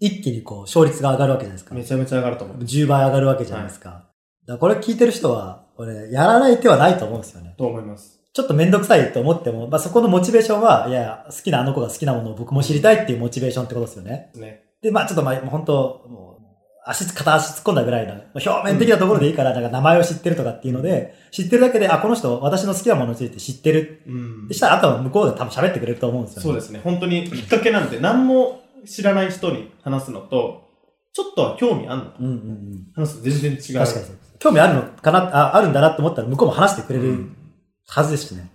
[0.00, 1.74] 一気にこう、勝率が上がるわけじゃないですか。
[1.74, 2.56] めちゃめちゃ上がると思う。
[2.58, 3.90] 10倍上がるわけじゃないですか。
[3.90, 4.06] だか
[4.46, 7.54] らこれ聞いてる人は、これ、やらない手はないと思うんですよね。
[7.58, 8.18] と思います。
[8.32, 14.30] ちょっとめんどくさいと思っても、まあ、そこのモチベーションは、いや、好きなあの子が好きなものを僕も知りたいっていうモチベーションってことですよね。
[14.36, 14.62] ね。
[14.80, 16.42] で、まあちょっとまあ、本当もう、
[16.84, 24.02] 足、片足突っ込んだぐらいな、表面的なところでいいから、なんか名前を知ってるとかっていうので、知ってるだけで、あ、この人、私の好きなものについて知ってる。
[24.06, 26.44] うんでしたら、あとは向こうで多分喋ってくれると思うんですよね。
[26.44, 26.80] そうですね。
[26.82, 30.68] 本当にきっかけなんて何も知らない人に話すのと、
[31.12, 32.86] ちょっとは興味あるのかうんうんうん。
[32.94, 33.78] 話すと全然違う。
[33.86, 34.06] 確かに。
[34.38, 37.36] 興味あるのかな、ああるんだなって思ったら、向こうも話してくれるうん
[37.86, 38.50] はずですしね。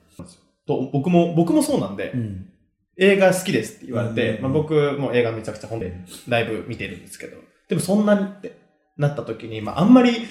[0.66, 2.50] と僕も、僕もそうなんで、うん。
[2.98, 5.94] 映画好きですって言われて、うんまあ、僕も映画めちゃくちゃ本で
[6.28, 8.56] ライブ見てるんですけど、でもそんなにって
[8.98, 10.28] なった時に、まあ、あんまり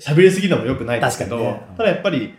[0.00, 2.34] 喋りすぎるのも良くないですけど、確かにねただやっぱり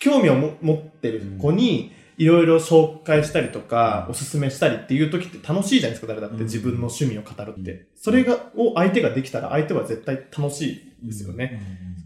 [0.00, 7.88] 興味をも持ってる子にいろいろ紹介したりとか、おすすめしたりっていう時って楽しいじゃないですか、誰だって、うん自分の趣味を語るって。
[7.96, 11.62] それが、を相手ができたら相手は絶対楽しいですよね。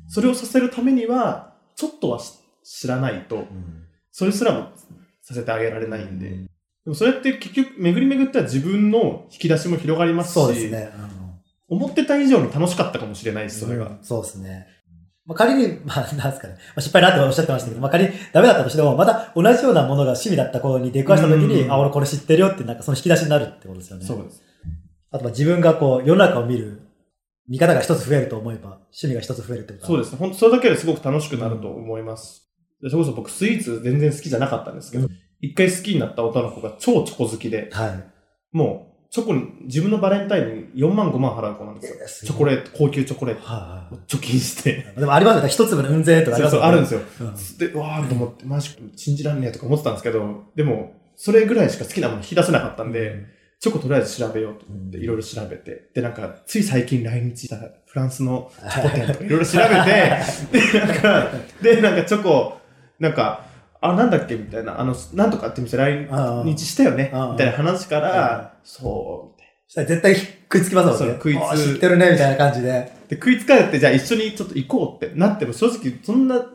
[0.07, 3.49] それをさせるためには、ちょっとはし知らないと、
[4.13, 4.69] それすらも
[5.21, 6.31] させてあげられないんで。
[6.31, 6.47] で
[6.87, 10.93] もそれって結局、巡り巡っては自分の引き出しも広がりますし、そうですね。
[10.97, 11.25] うん
[11.67, 13.87] 思ってた以上に楽しかったかもしれないです、それが。
[13.87, 14.69] うんそうですね。
[15.27, 16.55] まあ、仮に、まあ、なんですかね。
[16.55, 24.05] まあ、失敗だっておっしゃってましたけど、まあ、仮にダメだったとしても、また同じようなものが趣味だった子に出くわした時に、うんあ、俺これ知ってるよって、なんかその引き出しになるってことですよね。
[24.05, 24.43] そうです。
[25.11, 26.83] あと、まあ自分がこう、世の中を見る、
[27.49, 30.17] 見方が一つ増えると思えば、趣味が一つ増えるってことでそうです。
[30.17, 32.51] 本当それだけですごく楽しくなると思います。
[32.83, 35.11] でそれこそ僕スイーツ全然好きじゃなかったんですけど、うん
[35.45, 37.77] 一回好きになった女の子が超チョコ好きで、す。
[37.77, 38.05] はい。
[38.53, 42.33] もう、チョコに、自分のバレンタインに4万5万払う子なんですよ。
[42.33, 43.45] チョコレート、高級チョコレート。
[44.09, 44.93] 貯金して。
[44.99, 45.49] でもありますよね。
[45.51, 46.73] 一粒の運勢とかありますそう、よね。
[46.73, 47.01] あるんですよ。
[47.21, 53.25] うんで、わーと思って、マジ信じらんねえとか思ってたんですけど、でも、それぐらいしか好きなもの引き出せなかったんで、
[53.61, 59.71] チョコとりあえず調べようと思って、うんいろいろ調べて、で、なんか、つい最近来日したフランスのチョコ店とかいろいろ調べて、
[60.73, 61.31] で、なんか、
[61.63, 62.59] で、なんかチョコ、
[62.99, 63.44] なんか、
[63.87, 64.35] あ、なんだっけ？
[64.37, 66.09] みたいな、あの、なんとかって店来
[66.45, 67.13] 日したよね？
[67.33, 71.15] みたいな話から、そう、みたいそしたら絶対食いつきますもんね。
[71.17, 72.73] 食いつあ知ってるね、みたいな感じで。
[72.73, 72.81] な。
[72.81, 76.49] で、食いつかれて、じゃあ一緒にちょっと行こうってなっても、正直そんな好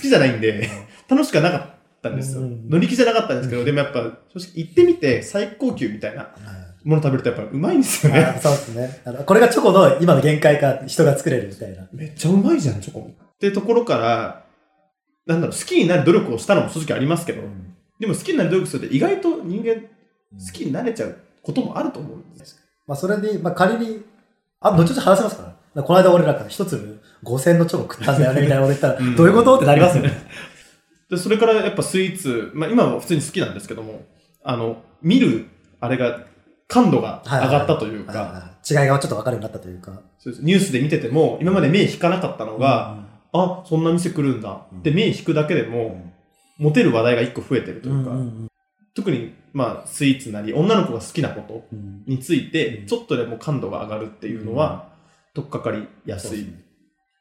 [0.00, 0.68] きじゃないんで、
[1.08, 1.62] 楽しくはなかっ
[2.02, 2.42] たんですよ。
[2.42, 4.00] うん乗り気じゃなかったんですけど、うんでもやっぱ、
[4.36, 6.30] 正直行ってみて最高級みたいな
[6.84, 8.20] もの食べるとやっぱうまいんですよね。
[8.20, 9.00] あそうですね。
[9.04, 11.88] あのこれがチョコの今の限界か、人が作れるみたいな。
[11.92, 13.00] めっちゃうまいじゃん、チョコ。
[13.00, 14.44] ってところから、
[15.28, 17.42] なんだろう、好きになる努力をしたのも正直ありますけど、
[18.00, 19.74] でも好きになる努力すると意外と人間
[20.44, 22.56] 好きになれちゃうこともあると思うんです。
[22.86, 24.02] まあ、それで、まあ、仮に、
[24.60, 25.48] あ、後々話せますから。
[25.48, 29.14] だからこの間俺らから一粒5000のチョコ食ったんだよね、みたいなこと言ったら、うん。
[29.16, 29.56] どういうこと？
[29.56, 30.12] ってなりますよね。
[31.10, 34.06] で、それからやっぱスイーツ、まあ今は普通に好きなんですけども、
[34.42, 35.46] あの、見る、
[35.80, 36.20] あれが、
[36.66, 38.84] 感度が上がったというか、はいはいはい。
[38.84, 40.02] 違いがちょっと分かるようになったというか。
[40.18, 40.44] そうです。
[40.44, 44.66] ニュースで見てても、今まで目引かなかったのが、あ、そんな店来るんだ。
[44.82, 46.12] で、目引くだけでうん、も、
[46.58, 48.48] モテる話題が一個増えてるとうんいうか、うん
[48.94, 54.88] 特に、まあ、スイーツなり、女の子が好きなことうんについてう、んちょっとでも感度が上がるっていうのは、
[55.34, 56.46] とっかかりやすい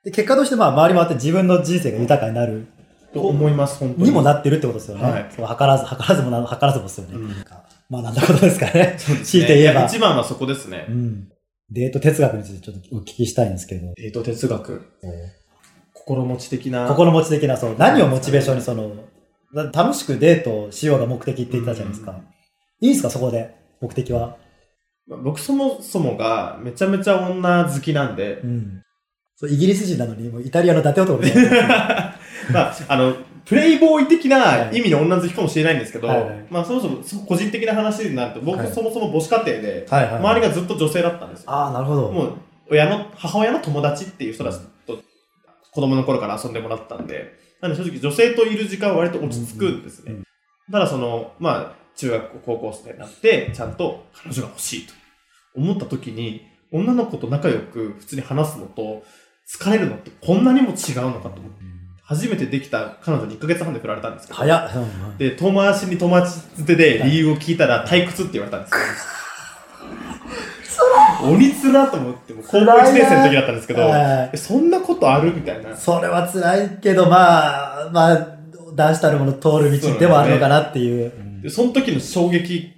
[0.03, 2.65] で結果として、まあ、周りもあって自分の人生が豊かになる
[3.13, 4.05] と思います、本当に。
[4.05, 5.03] にもなってるってことですよね。
[5.03, 7.15] はいそう図らず、図らずもな、図らずもですよね。
[7.15, 8.95] うんなんかまあ、なんだことですかね。
[8.99, 10.91] そうです強いて言えばや一番はそこですねう。
[10.91, 11.29] ん。
[11.69, 13.93] デート哲学についてちょっとお聞きしたいんですけど。
[13.95, 14.81] デート哲学、
[16.05, 16.87] 心持ち的な。
[16.87, 18.91] 心持ち的な、そう、何をモチベーションにその、
[19.53, 22.11] だ楽しくデートをしようが目的って言ったじゃないですか。
[22.11, 22.27] うん
[22.79, 24.37] いいんですか、そこで、目的は？
[25.07, 28.83] まあ僕そもそもがめちゃめちゃ女好きなんでう、ん。
[29.35, 32.15] そう、イギリス人なのに、もうイタリアの伊達男みたいな。
[32.53, 39.85] まあ、あの、プレイボーイ的な意味の女好きかもしれないんですけど、はいはいまあそもそもそ個人的な話になると、僕はいそもそも母子家庭で。
[39.89, 41.51] 周りがずっと女性だったんですよ。
[41.51, 42.11] ああ、なるほど。
[42.11, 42.33] もう、
[42.69, 44.65] 親の、母親の友達っていう人たちと
[45.77, 50.11] 子供の頃から遊んでもらったんで、なので正直女性といる時間は割と落ち着くんですね。
[50.11, 50.23] うんうん
[50.69, 54.93] ただその、まあ、中学校、高校生になって、ちゃんと彼女が欲しいと
[55.55, 56.41] 思った時に、
[56.73, 59.05] 女の子と仲良く普通に話すのと、
[59.49, 60.75] 疲れるのってこんなにも違う
[61.11, 61.63] のかと思って。
[62.03, 65.17] 初めてできた彼女に1ヶ月半で振られたんですけど、早っ。
[65.17, 68.79] で、友達に友達づてで理由を聞いたら退屈って言われたんですよ。
[71.23, 75.75] 鬼つらと思って、もう高校1年生の時だったんですけど、はいえそんなことあるみたいな。
[75.75, 78.27] それは辛いけど、まあ、まあ、
[78.75, 81.11] 男子たるもの通る道でもあるのかなっていう。
[81.41, 82.71] で、その時の衝撃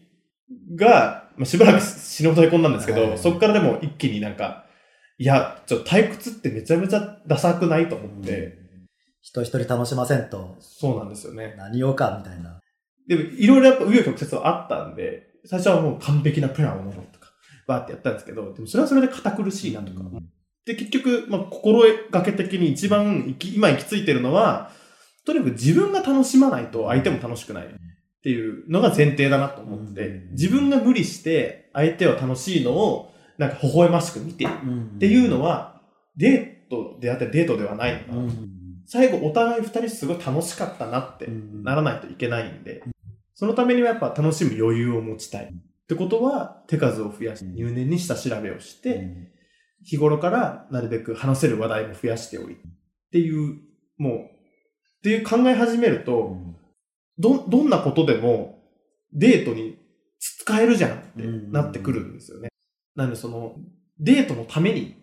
[0.76, 4.66] が、まあ、しばらく死ぬほどへこんだんですけど、はいそこからでも一気になんか、
[5.18, 8.58] いや、ちょっと退屈ってめちゃめちゃダサくないと思って、
[9.22, 11.56] 人一人楽しませんと、そうなんですよね。
[11.58, 12.60] 何をか、みたいな。
[13.08, 17.08] でも、いろいろやっぱ紆余曲折はあったんで、最初はもう完璧なプランを思うとか、
[17.70, 20.02] バーってやったんですけど、でもそれはそれで堅苦しいなとか。
[20.66, 24.72] で、結局、まあ、心がけ的に一番今行き着いてるのは、
[25.26, 27.70] とにかく自分が楽しまないと相手も楽しくないっ
[28.24, 34.50] ていうのが前提だなと思ってうん、自分が無理して相手は楽しいのをなんか微笑ましく見てる
[34.96, 35.82] っていうのは、
[36.18, 38.18] デートであってデートではないのかな。
[38.18, 38.60] うん
[38.92, 42.82] 最後お互い二人すごい楽しかったなってならないといけないんで、
[43.36, 45.54] そのためにはやっぱ楽しむ余裕を持ちたい。
[45.90, 47.56] ってことは、手数を増やし、うん。
[47.56, 49.28] 入念に下調べをしうて、ん。
[49.84, 52.70] 日頃からなるべく話せる話題も増やしておいて、っ
[53.12, 53.60] ていう、
[53.98, 56.38] もう、っていう考え始めると、
[57.18, 58.62] ど、どんなことでも
[59.14, 59.80] デートに
[60.20, 62.50] 使えるじゃんってなってくるんですよね。
[62.96, 63.56] なんでその、
[64.00, 64.96] デートのために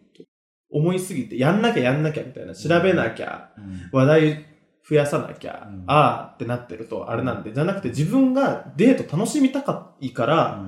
[0.71, 3.51] 思いすぎて、やんなきゃやんなきゃみたいな、調べなきゃ、
[3.91, 4.47] 話題
[4.89, 10.65] 増やさなきゃ、うんあーってなってるとあれなんで、じゃなくて自分がデート楽しみたかいから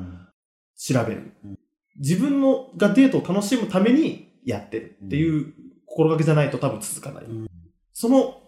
[0.77, 1.59] 調べるうん。
[1.99, 5.53] 自分のがデートを楽しむためにやってるっていう
[5.87, 7.25] 心がけじゃないと多分続かない。
[7.25, 7.47] うん
[7.93, 8.41] その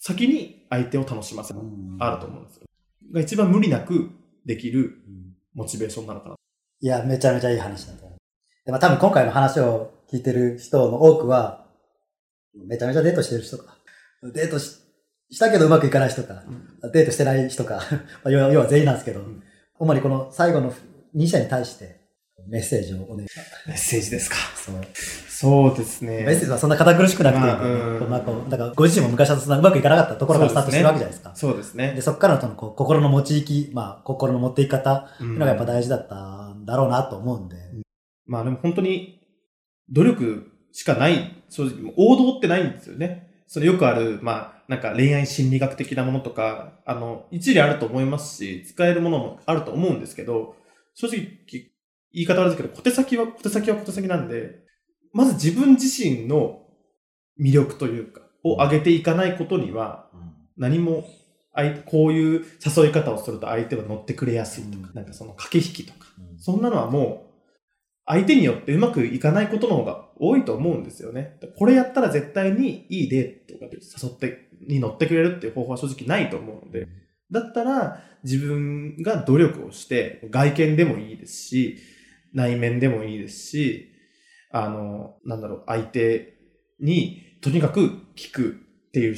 [0.00, 1.60] 先に相手を楽しませる。
[2.00, 2.66] あると思うんですよ。
[3.12, 4.10] が一番無理なく
[4.44, 5.02] できる
[5.54, 6.34] モチベーションなのかな。
[6.80, 8.18] いや、めちゃめちゃいい話だと思う。
[8.66, 11.66] でも多分今回の話を聞いてる人の多くは、
[12.54, 13.76] めちゃめちゃデートしてる人か。
[14.34, 14.78] デートし
[15.30, 16.42] したけどうまくいかない人か。
[16.92, 17.80] デートしてない人か。
[18.24, 19.42] まあ要は全員なんですけど、ん
[19.78, 20.72] 主にこの最後の
[21.14, 22.00] 2社に対して
[22.48, 23.68] メッセージをお願いします。
[23.68, 24.36] メッセージですか。
[24.56, 24.74] そう
[25.28, 26.24] そうですね。
[26.24, 31.32] メッセージはそんな堅苦しくなくてまあうんこうまあこうだからご自身も昔はそんなうまくいかなかったところからスタートしてるわけじゃないですか。
[31.36, 32.00] そうですねで、。
[32.00, 37.56] そこからのそのこう心の持ち行き、まあ心の持っていき方ってうんいうのがやっぱ大事だったんだろうなと思うんで。
[38.26, 39.20] まあでも本当に
[39.90, 43.27] 努力しかない、正直、王道ってないんですよね。
[43.48, 50.54] それよくある、まあ、なんか恋愛心理学的なものとか、あの、一理あると思いますし、使えるものもあると思うんですけど、
[50.94, 51.18] 正直、
[52.12, 54.60] 言い方悪いですけど、小手先は小手先は小手先なんで、
[55.14, 56.66] まず自分自身の
[57.40, 60.10] 魅力というか、を上げていかないことには、
[60.58, 61.04] 何も、
[61.86, 62.44] こういう
[62.76, 64.94] 誘い方をすると相手は乗ってくれやすいとか、うん。
[64.94, 66.06] なんかその駆け引きとか、
[66.36, 67.27] そんなのはもう、
[68.10, 71.38] 相手によってうまくいかないことの方が多いと思うんですよね。
[71.58, 76.88] これやったら絶対にいいデートが誘って、に乗ってくれるっていう方法は正直ないと思うので、
[77.30, 81.76] だったら自分が努力をして、外見でもいいですし、
[82.32, 83.90] 内面でもいいですし、
[84.50, 86.38] あの、なんだろう、相手
[86.80, 88.56] にとにかく聞く
[88.88, 89.16] っていう、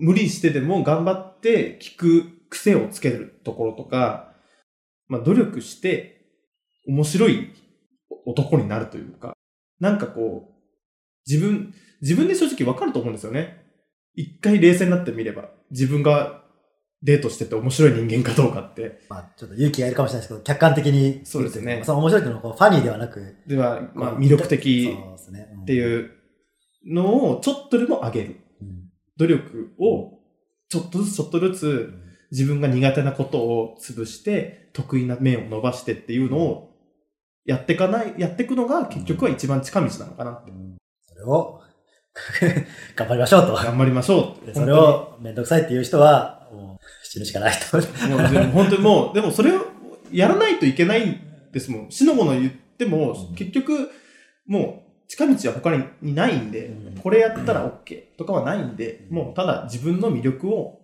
[0.00, 4.32] 無理してでも頑張って聞く癖をつけるところとか、
[5.08, 6.24] まあ努力して
[6.86, 7.50] 面白い
[8.26, 9.34] 男になるというか、
[9.80, 10.54] なんかこう、
[11.26, 13.64] 自分、自分で正直わかると思うんですよね。
[14.14, 16.44] 一回冷静になってみれば、自分が
[17.02, 19.00] デートしてて面白い人間かどうかって。
[19.08, 21.20] まあ、ちょっと勇気がいるかもしれないですけど、客観的に。
[21.24, 24.96] そうですねまあその面白いっていうのはこうファニーではなく、では、まあ魅力的。
[25.62, 26.10] っていう
[26.86, 28.40] のをちょっとでも上げる。
[28.62, 28.90] うん。
[29.16, 30.16] 努力を
[30.68, 31.94] ちょっとずつちょっとずつ
[32.30, 36.75] 自分が苦手なことを潰して得意な面を伸ばしてっていうのを
[37.46, 40.50] やっていかない、やっていくのが結局は一番近道なのかなって。
[40.50, 40.76] うん
[41.08, 41.62] それを
[42.96, 43.54] 頑張りましょうと。
[43.54, 47.76] 頑張りましょうそれをめんどくさいっていう人は、もう死ぬしかないと。
[48.08, 48.18] もう
[48.52, 49.66] 本当にもう、でもそれを
[50.10, 51.20] やらないといけないん
[51.52, 51.86] ですもん。
[51.90, 53.90] 死のもの言っても、うん結局、
[54.46, 60.80] もう近道は他にないんで、うんこれやったら OK とかはないんで、もうただ自分の魅力を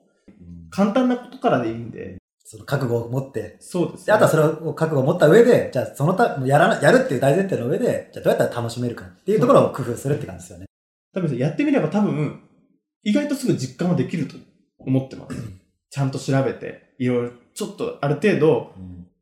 [0.71, 2.19] 簡単なことからでいいんで、
[2.53, 10.67] その覚悟を持って、そうです、であとはそれを覚悟を持った上で、じゃあそのた、やらな、やるっていう大前提の上で、じゃあどうやったら楽しめるかっていうところを工夫するって感じですよね。
[11.15, 12.43] 多分やってみれば多分、
[13.05, 14.37] 意外とすぐ実感はできると
[14.81, 15.37] 思ってます。
[15.89, 18.75] ちゃんと調べて、いろいろ、ちょっとある程度、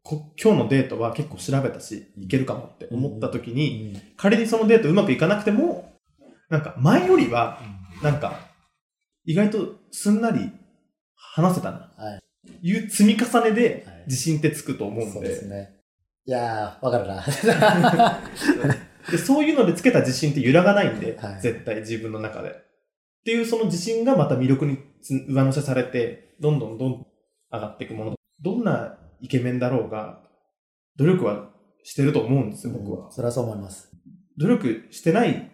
[0.03, 5.93] こ今日のデートは結構調べたし、いけるかもって思った時に、仮にそのデートうまくいかなくても、
[6.49, 7.61] なんか前よりは、
[8.03, 8.51] なんか、
[9.25, 10.51] 意外とすんなり
[11.15, 11.93] 話せたな。
[11.97, 12.30] はい。
[12.63, 15.77] いう積み重ねではい自信ってつくと思うんそうで、ですね。
[16.25, 17.25] いやー、わかるな。
[19.11, 22.51] でそういうのでつけた自信って揺らがないんで、はい絶対自分の中で。
[22.51, 22.53] っ
[23.25, 27.07] ていうその自信がまた魅力につ上乗せされて、どんどんどんどん
[27.53, 28.15] 上がっていくもの。
[28.41, 30.23] どんなイケメンだろうが、
[30.97, 31.51] 努力は
[31.83, 33.11] してると思うんですよ、僕は。
[33.11, 33.91] それはそう思います。
[34.39, 35.51] 努力してない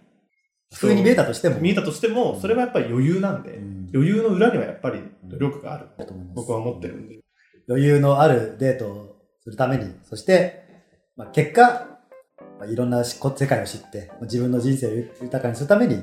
[0.72, 1.60] 普通に見えたとしても。
[1.60, 5.88] 見えたとしても、それはやっぱり余裕なんで、うん余裕の裏にはやっぱり努力がある。
[5.96, 7.20] だと思います僕は思ってるんで。
[7.68, 10.64] 余裕のあるデートをするために、そして、
[11.16, 11.98] まあ、結果、
[12.58, 14.90] まあ、いろんな世界を知って、まあ自分の人生を
[15.22, 16.02] 豊かにするために、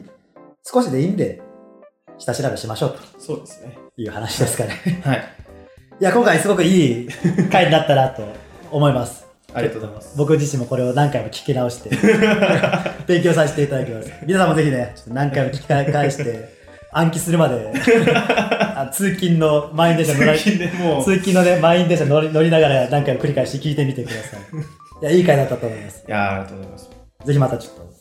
[0.64, 1.42] 少しでいいんで、
[2.18, 3.78] 下調べしましょうそうですね。
[3.96, 5.02] という話ですかね。
[5.04, 5.24] はい。
[6.00, 7.08] いや、今回すごくいい
[7.52, 8.24] 回になったなと
[8.72, 9.23] 思います。
[9.54, 10.18] ありがとうございます。
[10.18, 11.96] 僕自身もこれを何回も聞き直して、
[13.08, 14.12] 提供させていただきます。
[14.26, 16.50] 皆さんもぜひね、何回も聞き返して、
[16.92, 17.72] 暗記するまで、
[18.76, 24.40] あ通勤の満員電車乗ら通勤でもう、通勤のね、満員電車乗り乗りながら何回も繰り返し聞いてみてください。
[25.02, 26.04] いや、いい回だったと思います。
[26.08, 26.90] いやーありがとうございます。
[27.26, 27.94] ぜひまたちょっと、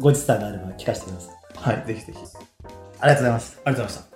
[0.00, 1.76] 後日談があれば聞かせてください。
[1.76, 2.18] はい、ぜひぜひ。
[2.18, 2.32] ありがとう
[3.00, 3.60] ありがとうございます。
[3.64, 4.11] ございました。